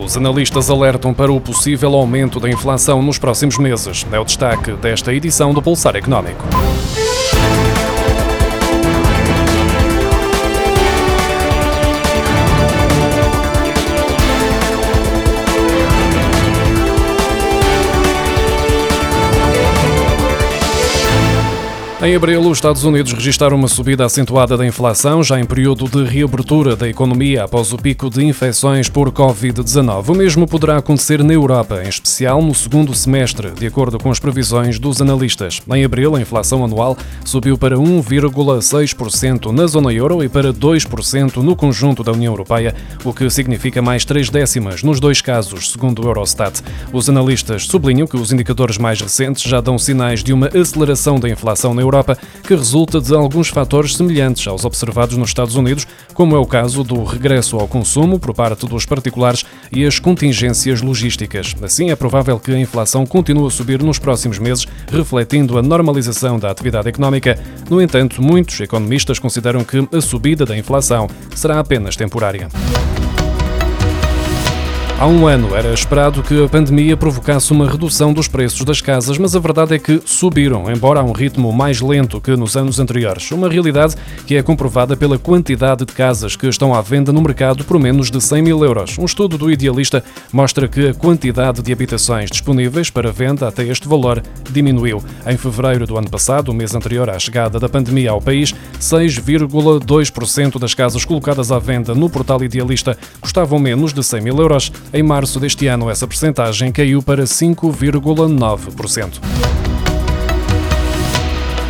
Os 0.00 0.16
analistas 0.16 0.70
alertam 0.70 1.12
para 1.12 1.30
o 1.30 1.38
possível 1.38 1.94
aumento 1.94 2.40
da 2.40 2.48
inflação 2.48 3.02
nos 3.02 3.18
próximos 3.18 3.58
meses. 3.58 4.06
É 4.10 4.18
o 4.18 4.24
destaque 4.24 4.72
desta 4.72 5.12
edição 5.12 5.52
do 5.52 5.60
Pulsar 5.60 5.94
Económico. 5.94 6.42
Em 22.02 22.16
abril, 22.16 22.40
os 22.40 22.56
Estados 22.56 22.82
Unidos 22.82 23.12
registraram 23.12 23.58
uma 23.58 23.68
subida 23.68 24.06
acentuada 24.06 24.56
da 24.56 24.66
inflação, 24.66 25.22
já 25.22 25.38
em 25.38 25.44
período 25.44 25.86
de 25.86 26.02
reabertura 26.02 26.74
da 26.74 26.88
economia 26.88 27.44
após 27.44 27.74
o 27.74 27.76
pico 27.76 28.08
de 28.08 28.24
infecções 28.24 28.88
por 28.88 29.12
Covid-19. 29.12 30.08
O 30.08 30.14
mesmo 30.14 30.46
poderá 30.46 30.78
acontecer 30.78 31.22
na 31.22 31.34
Europa, 31.34 31.82
em 31.84 31.90
especial 31.90 32.40
no 32.40 32.54
segundo 32.54 32.94
semestre, 32.94 33.50
de 33.50 33.66
acordo 33.66 33.98
com 33.98 34.10
as 34.10 34.18
previsões 34.18 34.78
dos 34.78 35.02
analistas. 35.02 35.60
Em 35.70 35.84
abril, 35.84 36.16
a 36.16 36.20
inflação 36.22 36.64
anual 36.64 36.96
subiu 37.22 37.58
para 37.58 37.76
1,6% 37.76 39.52
na 39.52 39.66
zona 39.66 39.92
euro 39.92 40.24
e 40.24 40.28
para 40.30 40.54
2% 40.54 41.36
no 41.42 41.54
conjunto 41.54 42.02
da 42.02 42.12
União 42.12 42.32
Europeia, 42.32 42.74
o 43.04 43.12
que 43.12 43.28
significa 43.28 43.82
mais 43.82 44.06
três 44.06 44.30
décimas 44.30 44.82
nos 44.82 45.00
dois 45.00 45.20
casos, 45.20 45.70
segundo 45.70 46.02
o 46.02 46.08
Eurostat. 46.08 46.62
Os 46.94 47.10
analistas 47.10 47.66
sublinham 47.66 48.06
que 48.06 48.16
os 48.16 48.32
indicadores 48.32 48.78
mais 48.78 49.02
recentes 49.02 49.42
já 49.42 49.60
dão 49.60 49.76
sinais 49.76 50.24
de 50.24 50.32
uma 50.32 50.46
aceleração 50.46 51.20
da 51.20 51.28
inflação 51.28 51.74
na 51.74 51.82
Europa 51.82 51.89
Europa, 51.90 52.16
que 52.42 52.54
resulta 52.54 53.00
de 53.00 53.14
alguns 53.14 53.48
fatores 53.48 53.96
semelhantes 53.96 54.46
aos 54.46 54.64
observados 54.64 55.16
nos 55.16 55.30
Estados 55.30 55.56
Unidos, 55.56 55.86
como 56.14 56.36
é 56.36 56.38
o 56.38 56.46
caso 56.46 56.84
do 56.84 57.02
regresso 57.04 57.58
ao 57.58 57.68
consumo 57.68 58.18
por 58.18 58.32
parte 58.34 58.66
dos 58.66 58.86
particulares 58.86 59.44
e 59.72 59.84
as 59.84 59.98
contingências 59.98 60.80
logísticas. 60.80 61.54
Assim, 61.62 61.90
é 61.90 61.96
provável 61.96 62.38
que 62.38 62.52
a 62.52 62.58
inflação 62.58 63.04
continue 63.04 63.46
a 63.46 63.50
subir 63.50 63.82
nos 63.82 63.98
próximos 63.98 64.38
meses, 64.38 64.66
refletindo 64.90 65.58
a 65.58 65.62
normalização 65.62 66.38
da 66.38 66.50
atividade 66.50 66.88
económica. 66.88 67.38
No 67.68 67.82
entanto, 67.82 68.22
muitos 68.22 68.60
economistas 68.60 69.18
consideram 69.18 69.64
que 69.64 69.88
a 69.92 70.00
subida 70.00 70.46
da 70.46 70.56
inflação 70.56 71.08
será 71.34 71.58
apenas 71.58 71.96
temporária. 71.96 72.48
Há 75.00 75.06
um 75.06 75.26
ano 75.26 75.56
era 75.56 75.72
esperado 75.72 76.22
que 76.22 76.44
a 76.44 76.46
pandemia 76.46 76.94
provocasse 76.94 77.50
uma 77.52 77.66
redução 77.66 78.12
dos 78.12 78.28
preços 78.28 78.66
das 78.66 78.82
casas, 78.82 79.16
mas 79.16 79.34
a 79.34 79.38
verdade 79.38 79.74
é 79.74 79.78
que 79.78 79.98
subiram, 80.04 80.70
embora 80.70 81.00
a 81.00 81.02
um 81.02 81.12
ritmo 81.12 81.50
mais 81.50 81.80
lento 81.80 82.20
que 82.20 82.36
nos 82.36 82.54
anos 82.54 82.78
anteriores. 82.78 83.30
Uma 83.30 83.48
realidade 83.48 83.96
que 84.26 84.36
é 84.36 84.42
comprovada 84.42 84.94
pela 84.98 85.18
quantidade 85.18 85.86
de 85.86 85.92
casas 85.94 86.36
que 86.36 86.46
estão 86.46 86.74
à 86.74 86.82
venda 86.82 87.14
no 87.14 87.22
mercado 87.22 87.64
por 87.64 87.78
menos 87.78 88.10
de 88.10 88.20
100 88.20 88.42
mil 88.42 88.62
euros. 88.62 88.98
Um 88.98 89.06
estudo 89.06 89.38
do 89.38 89.50
Idealista 89.50 90.04
mostra 90.30 90.68
que 90.68 90.88
a 90.88 90.92
quantidade 90.92 91.62
de 91.62 91.72
habitações 91.72 92.30
disponíveis 92.30 92.90
para 92.90 93.10
venda 93.10 93.48
até 93.48 93.64
este 93.64 93.88
valor 93.88 94.22
diminuiu. 94.50 95.02
Em 95.26 95.38
fevereiro 95.38 95.86
do 95.86 95.96
ano 95.96 96.10
passado, 96.10 96.50
o 96.50 96.54
mês 96.54 96.74
anterior 96.74 97.08
à 97.08 97.18
chegada 97.18 97.58
da 97.58 97.70
pandemia 97.70 98.10
ao 98.10 98.20
país, 98.20 98.54
6,2% 98.78 100.58
das 100.58 100.74
casas 100.74 101.06
colocadas 101.06 101.50
à 101.50 101.58
venda 101.58 101.94
no 101.94 102.10
portal 102.10 102.44
Idealista 102.44 102.98
custavam 103.18 103.58
menos 103.58 103.94
de 103.94 104.04
100 104.04 104.20
mil 104.20 104.36
euros. 104.36 104.70
Em 104.92 105.04
março 105.04 105.38
deste 105.38 105.68
ano, 105.68 105.88
essa 105.88 106.04
percentagem 106.04 106.72
caiu 106.72 107.00
para 107.00 107.22
5,9%. 107.22 109.20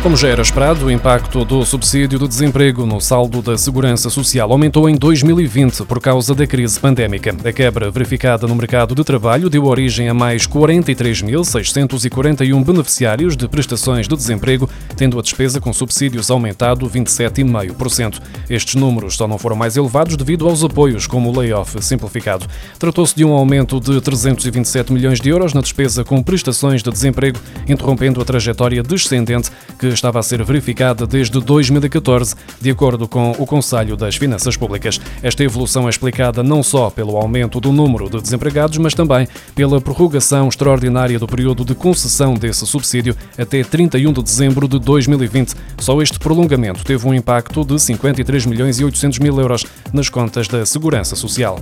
Como 0.01 0.17
já 0.17 0.29
era 0.29 0.41
esperado, 0.41 0.87
o 0.87 0.91
impacto 0.91 1.45
do 1.45 1.63
subsídio 1.63 2.17
de 2.17 2.27
desemprego 2.27 2.87
no 2.87 2.99
saldo 2.99 3.39
da 3.39 3.55
Segurança 3.55 4.09
Social 4.09 4.51
aumentou 4.51 4.89
em 4.89 4.95
2020 4.95 5.85
por 5.85 6.01
causa 6.01 6.33
da 6.33 6.47
crise 6.47 6.79
pandémica. 6.79 7.35
A 7.45 7.53
quebra 7.53 7.91
verificada 7.91 8.47
no 8.47 8.55
mercado 8.55 8.95
de 8.95 9.03
trabalho 9.03 9.47
deu 9.47 9.65
origem 9.65 10.09
a 10.09 10.13
mais 10.13 10.47
43.641 10.47 12.65
beneficiários 12.65 13.37
de 13.37 13.47
prestações 13.47 14.07
de 14.07 14.15
desemprego, 14.15 14.67
tendo 14.97 15.19
a 15.19 15.21
despesa 15.21 15.61
com 15.61 15.71
subsídios 15.71 16.31
aumentado 16.31 16.89
27,5%. 16.89 18.19
Estes 18.49 18.73
números 18.73 19.15
só 19.15 19.27
não 19.27 19.37
foram 19.37 19.55
mais 19.55 19.77
elevados 19.77 20.17
devido 20.17 20.49
aos 20.49 20.63
apoios, 20.63 21.05
como 21.05 21.29
o 21.29 21.39
layoff 21.39 21.79
simplificado. 21.79 22.47
Tratou-se 22.79 23.15
de 23.15 23.23
um 23.23 23.33
aumento 23.33 23.79
de 23.79 24.01
327 24.01 24.91
milhões 24.91 25.21
de 25.21 25.29
euros 25.29 25.53
na 25.53 25.61
despesa 25.61 26.03
com 26.03 26.23
prestações 26.23 26.81
de 26.81 26.89
desemprego, 26.89 27.37
interrompendo 27.69 28.19
a 28.19 28.25
trajetória 28.25 28.81
descendente 28.81 29.51
que 29.77 29.90
estava 29.93 30.19
a 30.19 30.23
ser 30.23 30.43
verificada 30.43 31.05
desde 31.05 31.39
2014, 31.39 32.35
de 32.59 32.69
acordo 32.69 33.07
com 33.07 33.31
o 33.31 33.45
Conselho 33.45 33.95
das 33.95 34.15
Finanças 34.15 34.57
Públicas. 34.57 34.99
Esta 35.21 35.43
evolução 35.43 35.87
é 35.87 35.89
explicada 35.89 36.43
não 36.43 36.63
só 36.63 36.89
pelo 36.89 37.17
aumento 37.17 37.59
do 37.59 37.71
número 37.71 38.09
de 38.09 38.21
desempregados, 38.21 38.77
mas 38.77 38.93
também 38.93 39.27
pela 39.55 39.81
prorrogação 39.81 40.47
extraordinária 40.47 41.19
do 41.19 41.27
período 41.27 41.63
de 41.63 41.75
concessão 41.75 42.33
desse 42.33 42.65
subsídio 42.65 43.15
até 43.37 43.63
31 43.63 44.13
de 44.13 44.23
dezembro 44.23 44.67
de 44.67 44.79
2020. 44.79 45.53
Só 45.79 46.01
este 46.01 46.19
prolongamento 46.19 46.83
teve 46.83 47.07
um 47.07 47.13
impacto 47.13 47.63
de 47.63 47.79
53 47.79 48.45
milhões 48.45 48.79
e 48.79 48.85
800 48.85 49.19
mil 49.19 49.39
euros 49.39 49.65
nas 49.93 50.09
contas 50.09 50.47
da 50.47 50.65
Segurança 50.65 51.15
Social. 51.15 51.59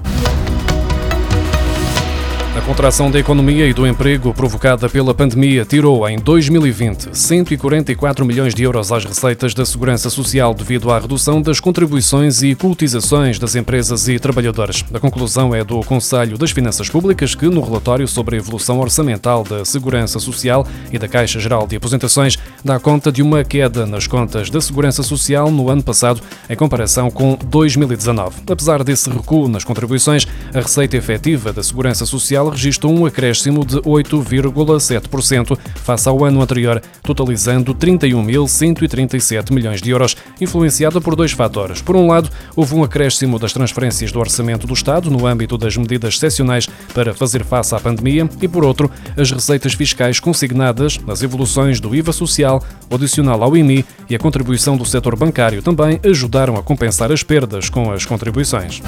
A 2.60 2.62
contração 2.62 3.10
da 3.10 3.18
economia 3.18 3.66
e 3.68 3.74
do 3.74 3.88
emprego 3.88 4.34
provocada 4.34 4.90
pela 4.90 5.14
pandemia 5.14 5.64
tirou 5.64 6.08
em 6.10 6.20
2020 6.20 7.16
144 7.18 8.26
milhões 8.26 8.54
de 8.54 8.64
euros 8.64 8.92
às 8.92 9.06
receitas 9.06 9.54
da 9.54 9.66
Segurança 9.66 10.10
Social 10.10 10.54
devido 10.54 10.92
à 10.92 11.00
redução 11.00 11.42
das 11.42 11.62
contribuições 11.62 12.44
e 12.44 12.54
cotizações 12.54 13.40
das 13.40 13.56
empresas 13.56 14.10
e 14.10 14.20
trabalhadores. 14.20 14.84
A 14.94 15.00
conclusão 15.00 15.56
é 15.56 15.64
do 15.64 15.80
Conselho 15.86 16.38
das 16.38 16.52
Finanças 16.52 16.90
Públicas 16.90 17.34
que, 17.34 17.48
no 17.48 17.62
relatório 17.62 18.06
sobre 18.10 18.36
a 18.36 18.40
evolução 18.40 18.82
orçamental 18.82 19.46
da 19.46 19.64
Segurança 19.64 20.20
Social 20.20 20.68
e 20.92 21.00
da 21.00 21.08
Caixa 21.08 21.40
Geral 21.40 21.66
de 21.66 21.78
Aposentações, 21.78 22.38
dá 22.64 22.78
conta 22.78 23.10
de 23.10 23.22
uma 23.22 23.42
queda 23.42 23.86
nas 23.86 24.06
contas 24.06 24.50
da 24.50 24.60
Segurança 24.60 25.02
Social 25.02 25.50
no 25.50 25.70
ano 25.70 25.82
passado 25.82 26.22
em 26.50 26.58
comparação 26.58 27.10
com 27.10 27.40
2019. 27.42 28.42
Apesar 28.52 28.84
desse 28.84 29.10
recuo 29.10 29.48
nas 29.48 29.64
contribuições, 29.64 30.28
a 30.54 30.60
receita 30.60 30.98
efetiva 30.98 31.54
da 31.54 31.64
Segurança 31.64 32.06
Social 32.06 32.49
registrou 32.50 32.94
um 32.94 33.06
acréscimo 33.06 33.66
de 33.66 33.78
8,7% 33.78 35.58
face 35.76 36.10
ao 36.10 36.24
ano 36.24 36.42
anterior, 36.42 36.82
totalizando 37.04 37.74
31.137 37.74 39.52
milhões 39.52 39.82
de 39.82 39.90
euros, 39.90 40.16
influenciada 40.40 41.00
por 41.00 41.16
dois 41.16 41.32
fatores. 41.32 41.82
Por 41.82 41.96
um 41.96 42.08
lado, 42.08 42.30
houve 42.56 42.76
um 42.76 42.84
acréscimo 42.84 43.40
das 43.40 43.54
transferências 43.54 44.12
do 44.12 44.20
orçamento 44.20 44.68
do 44.68 44.74
Estado 44.74 45.10
no 45.10 45.26
âmbito 45.26 45.58
das 45.58 45.76
medidas 45.76 46.16
excepcionais 46.16 46.68
para 46.94 47.14
fazer 47.14 47.44
face 47.44 47.74
à 47.76 47.80
pandemia 47.80 48.30
e, 48.42 48.48
por 48.48 48.64
outro, 48.64 48.90
as 49.18 49.32
receitas 49.32 49.74
fiscais 49.74 50.20
consignadas 50.20 50.98
nas 51.06 51.24
evoluções 51.24 51.80
do 51.80 51.96
IVA 51.96 52.12
social, 52.12 52.64
adicional 52.90 53.44
ao 53.44 53.56
IMI 53.56 53.86
e 54.10 54.16
a 54.16 54.20
contribuição 54.20 54.78
do 54.78 54.86
setor 54.86 55.16
bancário 55.16 55.62
também 55.62 56.00
ajudaram 56.04 56.56
a 56.56 56.64
compensar 56.64 57.12
as 57.12 57.24
perdas 57.24 57.70
com 57.70 57.92
as 57.92 58.06
contribuições. 58.06 58.82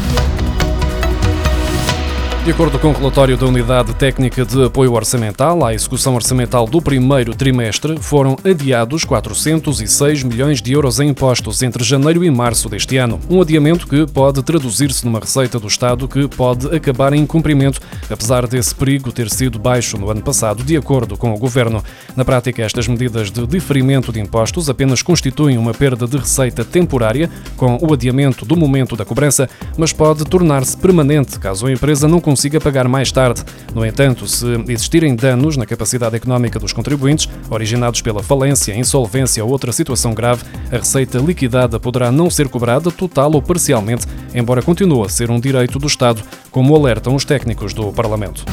De 2.44 2.50
acordo 2.50 2.80
com 2.80 2.90
o 2.90 2.94
relatório 2.94 3.38
da 3.38 3.46
Unidade 3.46 3.94
Técnica 3.94 4.44
de 4.44 4.66
Apoio 4.66 4.94
Orçamental 4.94 5.64
à 5.64 5.76
execução 5.76 6.16
orçamental 6.16 6.66
do 6.66 6.82
primeiro 6.82 7.36
trimestre, 7.36 7.96
foram 8.02 8.36
adiados 8.44 9.06
406 9.06 10.24
milhões 10.24 10.60
de 10.60 10.74
euros 10.74 11.00
em 11.00 11.10
impostos 11.10 11.62
entre 11.62 11.84
janeiro 11.84 12.24
e 12.24 12.32
março 12.32 12.68
deste 12.68 12.98
ano. 12.98 13.20
Um 13.30 13.42
adiamento 13.42 13.86
que 13.86 14.08
pode 14.08 14.42
traduzir-se 14.42 15.06
numa 15.06 15.20
receita 15.20 15.60
do 15.60 15.68
Estado 15.68 16.08
que 16.08 16.28
pode 16.28 16.76
acabar 16.76 17.14
em 17.14 17.28
cumprimento, 17.28 17.80
apesar 18.10 18.48
desse 18.48 18.74
perigo 18.74 19.12
ter 19.12 19.30
sido 19.30 19.60
baixo 19.60 19.96
no 19.96 20.10
ano 20.10 20.24
passado, 20.24 20.64
de 20.64 20.76
acordo 20.76 21.16
com 21.16 21.32
o 21.32 21.38
Governo. 21.38 21.84
Na 22.16 22.26
prática, 22.26 22.64
estas 22.64 22.88
medidas 22.88 23.30
de 23.30 23.46
diferimento 23.46 24.12
de 24.12 24.20
impostos 24.20 24.68
apenas 24.68 25.04
constituem 25.04 25.60
uma 25.60 25.76
perda 25.76 26.08
de 26.08 26.18
receita 26.18 26.66
temporária, 26.66 27.30
com 27.56 27.78
o 27.80 27.94
adiamento 27.94 28.46
do 28.46 28.58
momento 28.58 28.96
da 28.96 29.06
cobrança, 29.06 29.48
mas 29.78 29.94
pode 29.94 30.26
tornar-se 30.26 30.76
permanente 30.76 31.38
caso 31.38 31.68
a 31.68 31.72
empresa 31.72 32.08
não 32.08 32.20
consiga 32.20 32.31
pagar 32.60 32.88
mais 32.88 33.12
tarde. 33.12 33.44
No 33.74 33.86
entanto, 33.86 34.28
se 34.28 34.46
existirem 34.68 35.16
danos 35.16 35.58
na 35.58 35.66
capacidade 35.66 36.16
económica 36.16 36.60
dos 36.60 36.74
contribuintes, 36.74 37.30
originados 37.50 38.02
pela 38.02 38.24
falência, 38.24 38.76
insolvência 38.76 39.44
ou 39.44 39.52
outra 39.52 39.72
situação 39.72 40.14
grave, 40.14 40.44
a 40.72 40.78
receita 40.78 41.18
liquidada 41.18 41.80
poderá 41.80 42.12
não 42.12 42.30
ser 42.30 42.48
cobrada 42.48 42.92
total 42.92 43.32
ou 43.34 43.42
parcialmente, 43.42 44.06
embora 44.34 44.62
continue 44.62 45.06
a 45.06 45.10
ser 45.10 45.32
um 45.32 45.40
direito 45.40 45.80
do 45.80 45.88
Estado, 45.88 46.22
como 46.50 46.76
alertam 46.76 47.16
os 47.16 47.26
técnicos 47.26 47.74
do 47.74 47.92
Parlamento. 47.92 48.46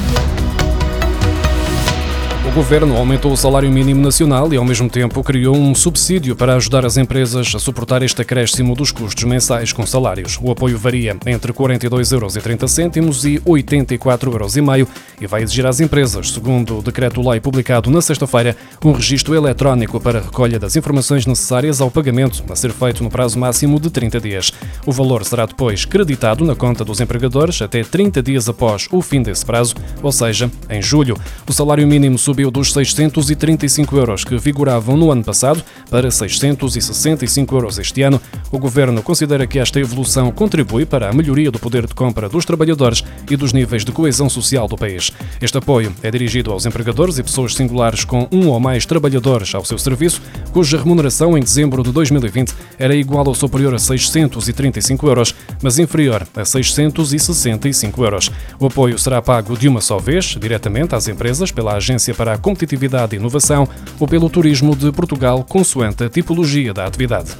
O 2.47 2.51
governo 2.51 2.95
aumentou 2.95 3.33
o 3.33 3.37
salário 3.37 3.69
mínimo 3.69 4.01
nacional 4.01 4.51
e, 4.53 4.57
ao 4.57 4.63
mesmo 4.63 4.89
tempo, 4.89 5.21
criou 5.21 5.55
um 5.55 5.75
subsídio 5.75 6.35
para 6.37 6.55
ajudar 6.55 6.85
as 6.85 6.95
empresas 6.95 7.53
a 7.53 7.59
suportar 7.59 8.01
este 8.01 8.21
acréscimo 8.21 8.75
dos 8.75 8.91
custos 8.91 9.23
mensais 9.25 9.73
com 9.73 9.85
salários. 9.85 10.39
O 10.41 10.49
apoio 10.49 10.77
varia 10.77 11.17
entre 11.25 11.51
42,30 11.51 12.13
euros 12.13 13.25
e 13.25 13.39
84,5 13.39 14.25
euros 14.25 14.55
e 14.55 15.27
vai 15.27 15.43
exigir 15.43 15.65
às 15.65 15.81
empresas, 15.81 16.31
segundo 16.31 16.79
o 16.79 16.81
decreto-lei 16.81 17.41
publicado 17.41 17.91
na 17.91 18.01
sexta-feira, 18.01 18.55
um 18.83 18.93
registro 18.93 19.35
eletrónico 19.35 19.99
para 19.99 20.19
a 20.19 20.21
recolha 20.21 20.57
das 20.57 20.77
informações 20.77 21.25
necessárias 21.25 21.81
ao 21.81 21.91
pagamento, 21.91 22.43
a 22.49 22.55
ser 22.55 22.71
feito 22.71 23.03
no 23.03 23.09
prazo 23.09 23.37
máximo 23.37 23.79
de 23.79 23.91
30 23.91 24.19
dias. 24.21 24.53
O 24.85 24.91
valor 24.93 25.25
será 25.25 25.45
depois 25.45 25.83
creditado 25.83 26.45
na 26.45 26.55
conta 26.55 26.85
dos 26.85 27.01
empregadores 27.01 27.61
até 27.61 27.83
30 27.83 28.23
dias 28.23 28.47
após 28.47 28.87
o 28.91 29.01
fim 29.01 29.21
desse 29.21 29.45
prazo, 29.45 29.75
ou 30.01 30.11
seja, 30.11 30.49
em 30.69 30.81
julho. 30.81 31.17
O 31.45 31.51
salário 31.51 31.85
mínimo 31.85 32.17
subiu 32.39 32.51
dos 32.51 32.71
635 32.71 33.97
euros 33.97 34.23
que 34.23 34.37
vigoravam 34.37 34.95
no 34.95 35.11
ano 35.11 35.23
passado 35.23 35.61
para 35.89 36.09
665 36.09 37.53
euros 37.53 37.77
este 37.77 38.01
ano. 38.01 38.21
O 38.49 38.57
governo 38.57 39.03
considera 39.03 39.45
que 39.45 39.59
esta 39.59 39.79
evolução 39.79 40.31
contribui 40.31 40.85
para 40.85 41.09
a 41.09 41.13
melhoria 41.13 41.51
do 41.51 41.59
poder 41.59 41.85
de 41.85 41.93
compra 41.93 42.29
dos 42.29 42.45
trabalhadores 42.45 43.03
e 43.29 43.35
dos 43.35 43.51
níveis 43.51 43.83
de 43.83 43.91
coesão 43.91 44.29
social 44.29 44.69
do 44.69 44.77
país. 44.77 45.11
Este 45.41 45.57
apoio 45.57 45.93
é 46.01 46.09
dirigido 46.09 46.51
aos 46.51 46.65
empregadores 46.65 47.17
e 47.17 47.23
pessoas 47.23 47.55
singulares 47.55 48.05
com 48.05 48.25
um 48.31 48.47
ou 48.47 48.59
mais 48.59 48.85
trabalhadores 48.85 49.53
ao 49.53 49.65
seu 49.65 49.77
serviço, 49.77 50.21
cuja 50.51 50.77
remuneração 50.77 51.37
em 51.37 51.41
dezembro 51.41 51.83
de 51.83 51.91
2020 51.91 52.53
era 52.77 52.95
igual 52.95 53.27
ou 53.27 53.35
superior 53.35 53.73
a 53.73 53.79
635 53.79 55.07
euros, 55.07 55.35
mas 55.61 55.79
inferior 55.79 56.27
a 56.35 56.45
665 56.45 58.03
euros. 58.03 58.31
O 58.59 58.67
apoio 58.67 58.97
será 58.97 59.21
pago 59.21 59.57
de 59.57 59.67
uma 59.67 59.81
só 59.81 59.97
vez, 59.97 60.37
diretamente 60.39 60.95
às 60.95 61.07
empresas, 61.07 61.51
pela 61.51 61.73
Agência 61.73 62.13
para 62.13 62.33
a 62.33 62.37
Competitividade 62.37 63.15
e 63.15 63.19
Inovação 63.19 63.67
ou 63.99 64.07
pelo 64.07 64.29
Turismo 64.29 64.75
de 64.75 64.91
Portugal, 64.91 65.43
consoante 65.43 66.03
a 66.03 66.09
tipologia 66.09 66.73
da 66.73 66.85
atividade. 66.85 67.31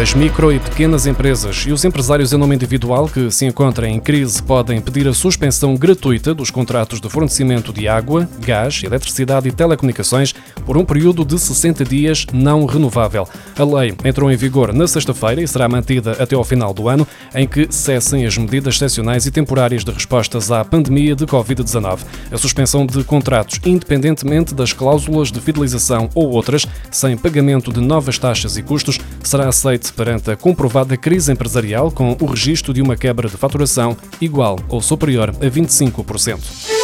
As 0.00 0.14
micro 0.14 0.52
e 0.52 0.60
pequenas 0.60 1.08
empresas 1.08 1.64
e 1.66 1.72
os 1.72 1.84
empresários 1.84 2.32
em 2.32 2.36
nome 2.36 2.54
individual 2.54 3.08
que 3.08 3.32
se 3.32 3.44
encontrem 3.44 3.96
em 3.96 3.98
crise 3.98 4.40
podem 4.40 4.80
pedir 4.80 5.08
a 5.08 5.12
suspensão 5.12 5.74
gratuita 5.74 6.32
dos 6.32 6.52
contratos 6.52 7.00
de 7.00 7.08
fornecimento 7.08 7.72
de 7.72 7.88
água, 7.88 8.28
gás, 8.38 8.80
eletricidade 8.84 9.48
e 9.48 9.52
telecomunicações 9.52 10.36
por 10.64 10.76
um 10.76 10.84
período 10.84 11.24
de 11.24 11.38
60 11.38 11.84
dias 11.84 12.26
não 12.32 12.66
renovável. 12.66 13.26
A 13.58 13.64
lei 13.64 13.94
entrou 14.04 14.30
em 14.30 14.36
vigor 14.36 14.72
na 14.72 14.86
sexta-feira 14.86 15.42
e 15.42 15.48
será 15.48 15.68
mantida 15.68 16.12
até 16.12 16.34
ao 16.34 16.44
final 16.44 16.72
do 16.72 16.88
ano, 16.88 17.06
em 17.34 17.46
que 17.46 17.66
cessem 17.70 18.26
as 18.26 18.36
medidas 18.36 18.74
excepcionais 18.74 19.26
e 19.26 19.30
temporárias 19.30 19.84
de 19.84 19.90
respostas 19.90 20.50
à 20.50 20.64
pandemia 20.64 21.14
de 21.14 21.26
Covid-19. 21.26 22.00
A 22.30 22.38
suspensão 22.38 22.86
de 22.86 23.02
contratos, 23.04 23.60
independentemente 23.64 24.54
das 24.54 24.72
cláusulas 24.72 25.30
de 25.32 25.40
fidelização 25.40 26.08
ou 26.14 26.30
outras, 26.30 26.66
sem 26.90 27.16
pagamento 27.16 27.72
de 27.72 27.80
novas 27.80 28.18
taxas 28.18 28.56
e 28.56 28.62
custos, 28.62 28.98
será 29.22 29.48
aceita 29.48 29.92
perante 29.96 30.30
a 30.30 30.36
comprovada 30.36 30.96
crise 30.96 31.32
empresarial 31.32 31.90
com 31.90 32.16
o 32.20 32.26
registro 32.26 32.72
de 32.72 32.82
uma 32.82 32.96
quebra 32.96 33.28
de 33.28 33.36
faturação 33.36 33.96
igual 34.20 34.58
ou 34.68 34.80
superior 34.80 35.30
a 35.30 35.46
25%. 35.46 36.77